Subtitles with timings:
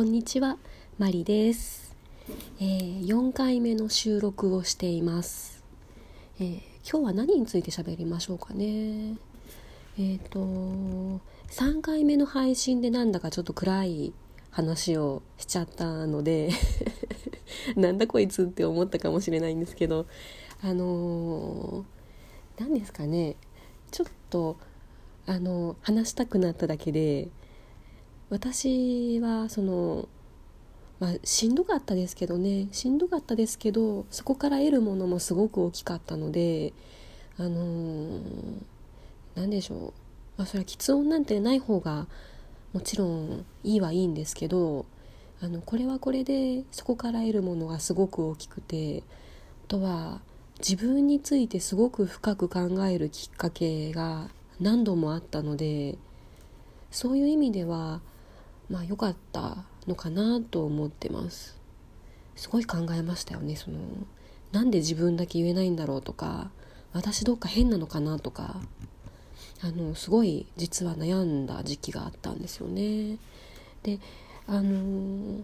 [0.00, 0.56] こんにちは、
[0.96, 1.94] マリです、
[2.58, 5.62] えー4回目の収録をしています、
[6.38, 6.60] えー
[6.90, 9.18] 今日は何について喋りましょうかね。
[9.98, 10.40] えっ、と
[11.50, 14.14] 3回目の配信でなんだかちょっと暗い
[14.50, 16.48] 話をしちゃったので
[17.76, 20.06] なんだこいつって思ったかもしれないんですけど
[20.62, 23.36] あのー何ですかね。
[23.90, 24.56] ちょっと
[25.26, 27.28] あの話したくなっただけで
[28.30, 30.08] 私はその
[30.98, 32.68] まあしんどかったですけどね。
[32.72, 36.72] しんどかったですけどそこから得るものもすごく大きかったので
[37.36, 38.20] あのー
[39.34, 39.80] 何でしょう、
[40.36, 42.06] まあ、それは喫音なんてない方が
[42.72, 44.86] もちろんいいはいいんですけど
[45.40, 49.02] あのこれはこれでそこから得るものがすごく大きくてあ
[49.68, 50.20] とは
[50.58, 54.28] 自分についてすごく深く考えるきっかけが
[54.60, 55.96] 何度もあったので
[56.90, 58.02] そういう意味では
[58.70, 61.58] まあ良かったのかなと思ってます。
[62.36, 63.56] すごい考えましたよね。
[63.56, 63.78] その
[64.52, 66.50] なんで自分だけ言えないんだろうとか
[66.92, 68.60] 私どっか変なのかなとか
[69.62, 73.18] あのすごい実は悩んだ時期があったんですよね。
[73.82, 73.98] で
[74.46, 75.42] あの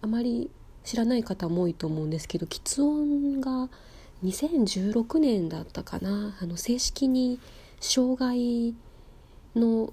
[0.00, 0.50] あまり
[0.84, 3.68] 知らない方も多いと思うんですけど喫音が
[4.24, 6.36] 2016年だったかな。
[6.40, 7.38] あの正式に
[7.80, 8.74] 障害
[9.54, 9.92] の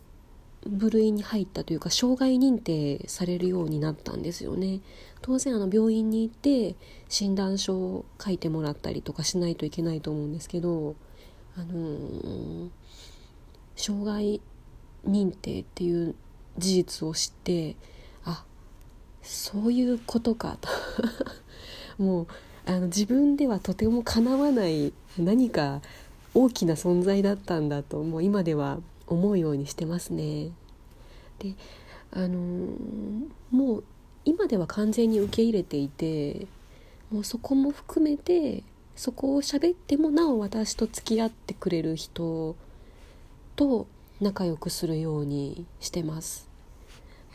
[0.68, 4.82] 部類に入ったというか障害認定されるようになったんですよね。
[5.22, 6.76] 当然あの病院に行って
[7.10, 10.96] 診断書を書いてもらったりとかしないといけないと思うんですけど
[11.58, 12.70] あのー
[13.76, 14.42] 障害
[15.06, 16.16] 認定っていう
[16.58, 17.76] 事実を知って
[18.24, 18.46] あ
[19.22, 20.70] そういうことかと。
[22.02, 22.28] もう
[22.66, 25.82] あの自分ではとてもかなわない何か
[26.34, 30.52] 大きな存在だったんだともう今では思うようにしてますね。
[31.40, 31.56] で
[32.12, 32.76] あのー
[33.52, 33.84] もう
[34.26, 36.48] 今では完全に受け入れていて
[37.12, 38.64] もうそこも含めて
[38.96, 42.56] そこを喋ってもなお私と付き合ってくれる人
[43.56, 43.88] と
[44.20, 46.50] 仲良くするようにしてます。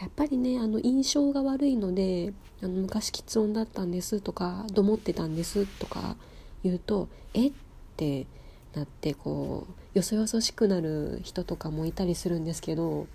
[0.00, 2.32] やっぱりねあの印象が悪いので
[2.62, 6.16] あの昔喫音だったんですとかどもってたんですとか
[6.64, 7.52] 言うとえっ
[7.96, 8.26] て
[8.74, 13.06] なってこうよそよそしくなる人とかもいたりするんですけども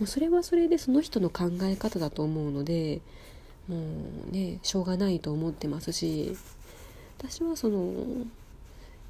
[0.00, 3.00] うそれはそれでその人の考え方だと思うので
[3.68, 3.76] も
[4.28, 6.36] うねしょうがないと思ってますし
[7.18, 7.94] 私はその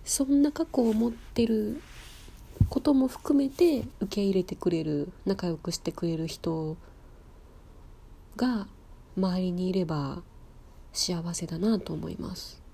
[0.05, 1.81] そんな過去を持ってる
[2.69, 6.77] ことも含めて受け入れてくれる仲良くしてくれる人
[8.37, 8.67] が
[9.17, 10.23] 周りにいれば
[10.93, 12.66] 幸せだなと思います。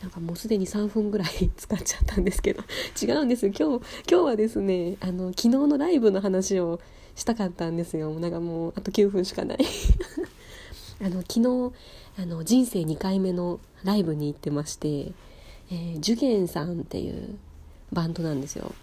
[0.00, 2.62] なんかもうすでに3分ぐらい 使っちゃったんですけど
[3.00, 3.46] 違うんです。
[3.46, 6.80] 今日今日はですねあの昨日のライブの話を
[7.14, 8.18] したかったんですよ。
[8.18, 9.58] なんかもうあと9分しかない。
[11.00, 11.72] あの昨日
[12.16, 15.12] あの人生2回目のライブに行ってまして、
[15.70, 17.36] えー、ジュゲンさんっていう
[17.92, 18.74] バンドなんですよ。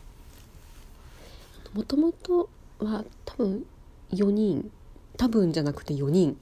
[1.74, 2.50] もともと
[2.80, 3.66] は多分
[4.12, 4.72] 4人
[5.18, 6.38] 多分じゃなくて4人。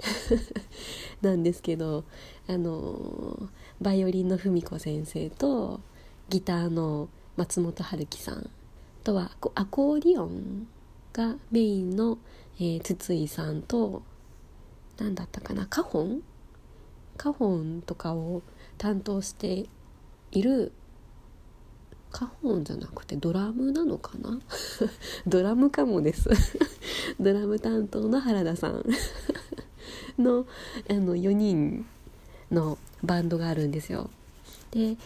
[1.22, 2.06] なんですけど
[2.48, 3.50] あの
[3.82, 5.82] バイオリンの文子先生と
[6.30, 8.50] ギターの松本春樹さん
[9.04, 10.68] とはアコーディオン
[11.14, 12.18] がメインの、
[12.58, 14.02] えー筒井さんと
[14.98, 16.22] 何だったかなカホン？
[17.18, 18.42] カホンとかを
[18.78, 19.66] 担当して
[20.32, 20.72] いる
[22.12, 24.40] カホンじゃなくてドラムなのかな？
[25.28, 26.30] ドラムかもです。
[27.20, 28.86] ドラム担当の原田さん
[30.18, 30.46] の
[30.90, 31.86] あの4人
[32.52, 34.10] のバンドがあるんですよ。
[34.72, 34.98] で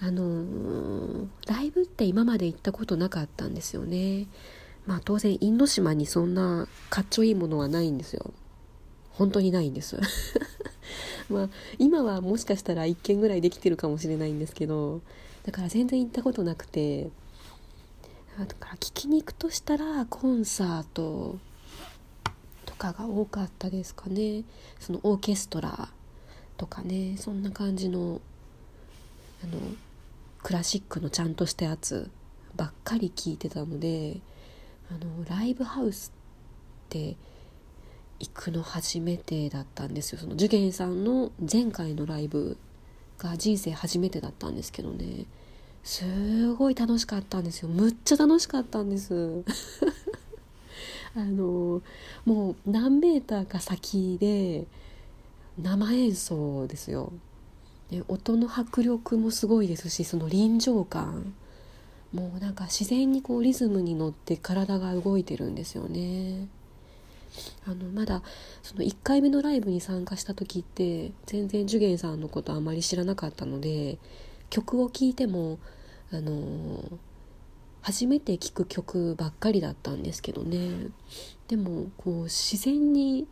[0.00, 4.26] あのーライブって今まで行ったことなかったんですよね。
[4.86, 8.32] まあ当然因島にそんなかっちょいいものはないんですよ。
[9.10, 9.98] 本当にないんです。
[11.30, 11.48] まあ
[11.78, 15.00] 今はもしかしたら1軒ぐらいできてるかもしれないんですけど
[15.44, 17.10] だから全然行ったことなくて
[18.38, 21.38] だから聞きに行くとしたらコンサート
[22.64, 24.44] とかが多かったですかね。
[24.78, 25.90] そのオーケストラ
[26.56, 27.16] とかね。
[27.18, 28.20] そんな感じの
[29.42, 29.58] あの
[30.42, 32.10] クラシックのちゃんとしたやつ
[32.56, 34.20] ばっかり聞いてたので
[34.90, 36.12] あのライブハウス
[36.86, 37.16] って
[38.20, 40.18] 行くの初めてだったんですよ。
[40.18, 42.58] その受験さんの前回のライブ
[43.18, 45.24] が人生初めてだったんですけどね。
[45.82, 47.68] すごい楽しかったんですよ。
[47.68, 49.42] むっちゃ楽しかったんです。
[51.16, 51.82] あの
[52.24, 54.66] もう何メーターか先で
[55.58, 57.12] 生演奏ですよ。
[57.90, 61.34] で音の迫力もすごいですしその臨場感。
[62.12, 66.48] もうなんか自然にこうリズムに乗って体が動いてるんですよね。
[67.66, 68.22] あのまだ
[68.62, 73.98] その1回目のライブに参加した時って全然ジュゲンさんのことあまり知らなかったので
[74.48, 75.58] 曲を聴いても
[76.12, 76.82] あの
[77.82, 80.88] 初めて聴く曲ばっかりだったんですけどね。
[81.48, 83.26] でもこう自然に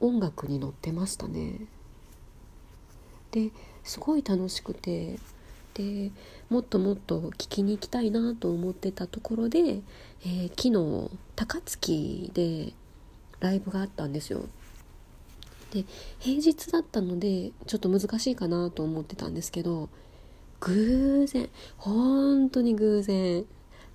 [0.00, 1.60] 音楽に乗ってましたね。
[3.30, 3.50] で
[3.82, 5.18] すごい楽しくて
[5.74, 6.10] で
[6.48, 12.72] もっともっと聞きに行きたいなと思ってたところで、えー、昨日高槻で
[13.44, 14.46] ライブがあったんですよ
[15.70, 15.84] で
[16.18, 19.88] 平日だったのでちょっと難しいかなと思ってたんですけど
[20.60, 23.44] 偶然本当に偶然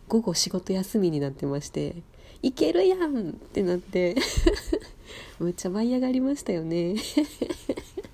[0.08, 1.96] 午後仕事休みになってまして
[2.44, 4.16] 「いけるやん!」ってなって
[5.40, 6.96] むっちゃ舞い上がりましたよね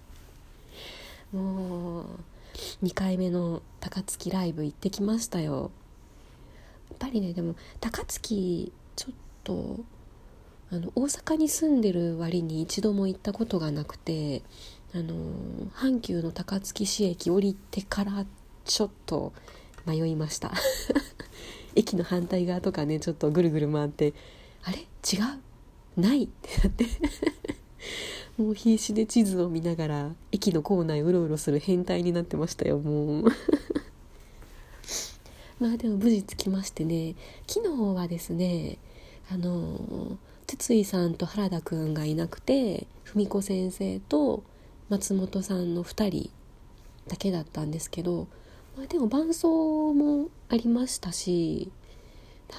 [1.34, 2.06] もう
[2.84, 5.72] 2回目の高槻ライブ行ってきましたよ
[6.90, 9.80] やっぱりねでも高槻ちょっと
[10.72, 14.42] あの大阪に住んでる割に一度も行ったことがなくて
[14.94, 15.14] あの
[15.76, 18.26] 阪急の高槻市駅降りてから
[18.64, 19.34] ちょっと
[19.86, 20.52] 迷いました。
[21.76, 24.14] 駅の反対側とかねちょっとぐるぐる回って
[24.64, 24.80] あれ？
[24.80, 24.84] 違
[25.98, 26.02] う？
[26.02, 26.24] ない？
[26.24, 26.86] ってなって。
[28.42, 33.24] もう必死で地図を見ながら駅の構内うろうろする変態になってましたよもう。
[35.60, 37.16] まあでも無事着きましてね。
[37.48, 38.78] 昨日はですね
[39.30, 44.44] あの筒井さんと原田くんがいなくて文子先生と
[44.89, 46.30] 松本さんの2人
[47.07, 48.27] だけだったんですけど、
[48.77, 51.71] まあ、でも伴奏もありましたし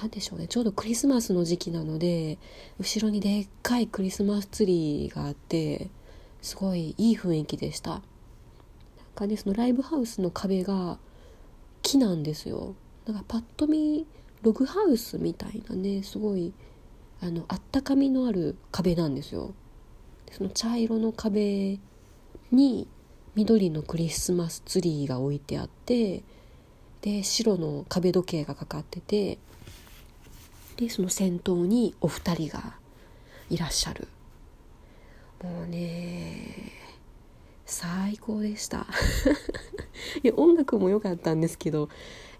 [0.01, 2.37] 何でしょうねちょうどクリスマスの時期なので
[2.79, 5.89] 後ろにでっかいクリスマスツリーがあって
[6.41, 7.91] すごいいい雰囲気でした。
[7.91, 8.01] なん
[9.15, 10.97] かねそのライブハウスの壁が
[11.81, 12.75] 木なんですよ。
[13.05, 14.05] なんかパッと見
[14.43, 16.53] ログハウスみたいなねすごい
[17.21, 19.53] あのあったかみのある壁なんですよ。
[20.31, 21.79] その茶色の壁
[22.51, 22.87] に
[23.35, 26.23] 緑のクリスマスツリーが置いてあって
[27.01, 29.37] で白の壁時計がかかってて
[30.75, 32.75] でその先頭にお二人が
[33.49, 34.07] いらっしゃる。
[35.43, 36.71] もうね
[37.65, 38.87] 最高でした。
[40.23, 41.89] いや音楽も良かったんですけど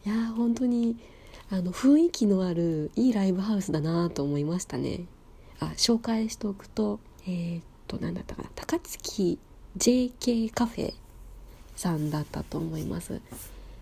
[0.05, 0.97] いや本当に
[1.49, 5.05] あの雰囲気のあるいいライブハウスだなと思いましたね。
[5.59, 8.49] あ紹介しておくとえー、っと何だったかな。
[8.55, 9.39] 高槻
[9.77, 10.93] JK カフェ
[11.75, 13.21] さんだったと思います。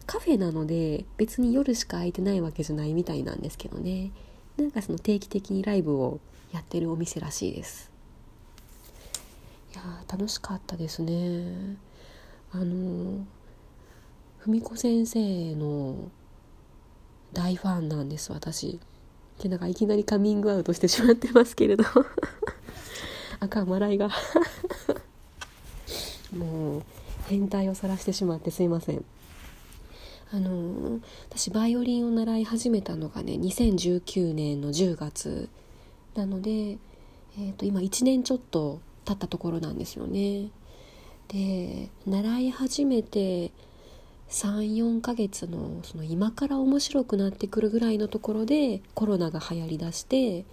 [0.06, 4.12] カフェなので別に夜しか空いてないわけじゃないみたいなんですけどね。
[4.58, 6.20] なんかその定期的にライブを
[6.54, 7.92] やってるお店らしいです。
[9.74, 11.78] いや楽しかったですね。
[12.52, 13.26] あの
[14.46, 16.12] 文子先生の
[17.36, 18.80] 大ファンなんです私。
[19.44, 21.84] でなんかいきなりカミングアウトしてしまってますけれど。
[23.40, 24.10] 赤笑いが。
[26.36, 26.84] もう
[27.28, 29.04] 変態を晒してしまってすいません。
[30.32, 35.50] あの私バイオリンを習い始めたのがね2019年の10月
[36.16, 40.50] なので、えー、と今1年ちょっと経ったところなんですよね。
[41.28, 43.52] で習い始めて
[44.30, 50.46] 34ヶ月のその今から面白くなってくるぐらいのところでコロナが流行りだして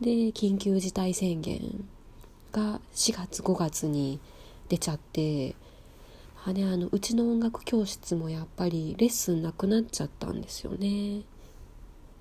[0.00, 1.84] で緊急事態宣言
[2.52, 4.20] が4月5月に
[4.68, 5.54] 出ちゃって
[6.44, 11.22] あねあのうちの音楽教室もやっぱりレッスンなくなっちゃったんですよね。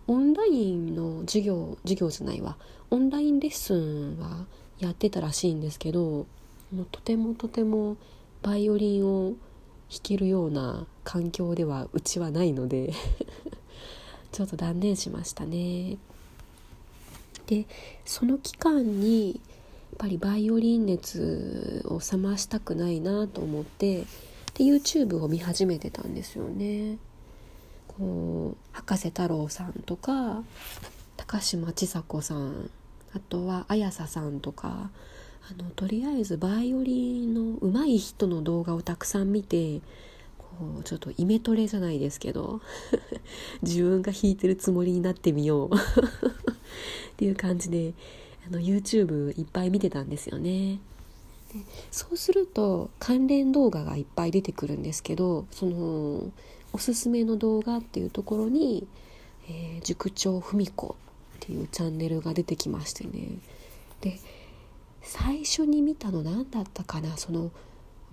[0.08, 2.58] オンラインの授業授業じゃないわ。
[2.90, 4.46] オンラインレッスンは
[4.80, 6.25] やってたらしいんですけど
[6.92, 7.98] とてもとても
[8.42, 9.34] バイオリンを
[9.89, 12.94] 弾けるような環境ではうちはないので
[14.32, 15.98] ちょっと断念しましたね
[17.48, 17.65] で
[18.06, 24.06] その期間にやっぱりバイオリン熱を冷ましたくないなと思って
[24.56, 26.98] で YouTube を見始めてたんですよね。
[27.88, 30.44] こう博士太郎さんとか
[31.18, 32.70] 高嶋ちさ子さん
[33.13, 34.89] あとは綾瀬さんとか
[35.48, 39.80] あのとりあえずバイオリンの上手い人の動画をたくさん見て
[40.40, 42.62] こうちょっとイメトレじゃないですけど
[43.62, 45.80] 自分が弾いてるつもりになってみよう っ
[47.18, 47.94] ていう感じで
[48.48, 50.80] あの YouTube いっぱい見てたんですよね。
[51.54, 51.60] で
[51.92, 56.32] そうすると関連動画がいっぱい出てくるんですけどその
[56.74, 58.88] おすすめの動画っていうところに、
[59.48, 60.96] えー、塾長文子
[61.36, 63.38] っていうチャンネルが出てきましてね
[64.02, 64.20] で
[65.06, 67.16] 最初に見たの何だったかな？
[67.16, 67.52] その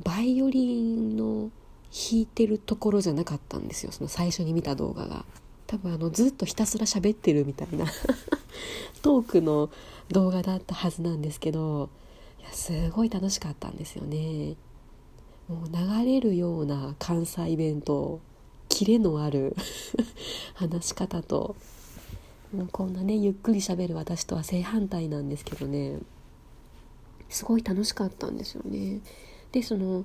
[0.04, 1.50] バイオリンの
[1.90, 3.92] 弾いてるところじゃなかったんですよ。
[3.92, 5.24] その最初に見た動画が。
[5.66, 7.86] 多分あのずっとひたすら喋ってるみたいな。
[9.00, 9.70] トークの
[10.10, 11.88] 動画だったはずなんですけど
[12.40, 14.56] いやすごい楽しかったんですよね。
[15.48, 18.20] もう流れるような関西弁と
[18.68, 19.56] キレのある
[20.54, 21.56] 話し方と
[22.54, 25.98] もうこんなねゆっくりしゃべる私とは正反対なんですけどね。
[27.32, 29.00] すごい楽しかったんですよね。
[29.52, 30.04] でその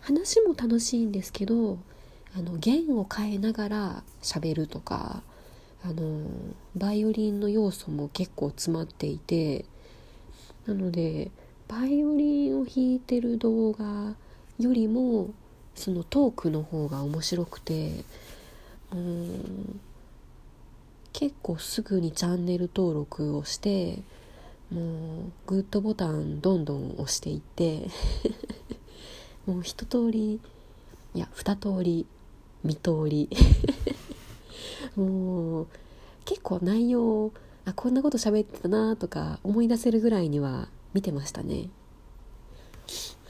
[0.00, 1.78] 話も楽しいんですけど
[2.36, 5.22] あの弦を変えながら喋るとか
[5.82, 6.26] あの
[6.76, 9.64] バイオリンの要素も結構詰まっていて
[10.66, 11.30] なので
[11.68, 14.14] バイオリンを弾いてる動画
[14.58, 15.30] よりも
[15.74, 18.04] そのトークの方が面白くて
[18.92, 19.80] うん
[21.12, 24.00] 結構すぐにチャンネル登録をして
[24.70, 27.88] もうグッドボタンどんどん押していって
[29.46, 30.40] もう一通り
[31.14, 32.06] いや二通り
[32.64, 33.28] 三通り
[34.96, 35.66] もう
[36.24, 37.32] 結構内容
[37.64, 41.68] あこんなこと喋ってたなとか思い出せるぐらいには見てましたね。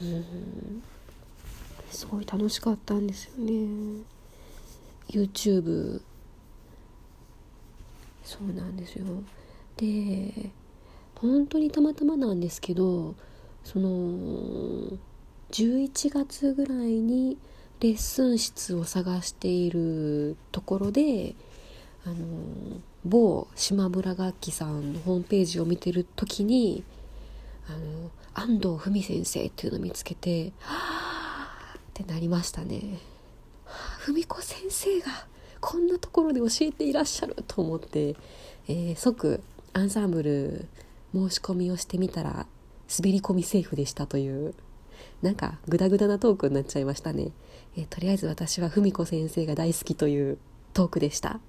[0.01, 0.83] うん。
[1.89, 4.03] すごい楽しかったんですよね。
[5.09, 6.01] YouTube
[8.23, 9.05] そうなんですよ。
[9.77, 10.51] で
[11.19, 13.15] 本当にたまたまなんですけど
[13.63, 14.97] その
[15.51, 17.37] 11月ぐらいに
[17.79, 21.35] レッスン室を探しているところで
[22.05, 22.15] あの
[23.05, 26.83] 某島村楽器さんのホームページを見てる時に
[27.67, 30.77] あの安藤文先生っていうのを見つけては
[31.73, 32.99] あってなりましたね。
[34.05, 35.07] 文子先生が
[35.59, 38.15] こんなところで教えていらっしゃると思って、
[38.67, 39.41] えー、即
[39.73, 40.67] アンサンブル
[41.13, 42.47] 申し込みをしてみたら
[42.97, 44.53] 滑り込みセーフでしたという
[45.21, 47.31] なんかグダグダなトークになっちゃいましたね、
[47.75, 50.37] えー、とりあえず私は文子先生が大好きという
[50.73, 51.39] トークでした。